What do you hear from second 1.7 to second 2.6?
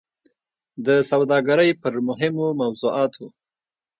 په مهمو